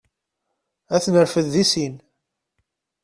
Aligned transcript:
Ad 0.95 1.01
t-nerfed 1.03 1.45
deg 1.53 1.65
sin. 1.71 1.95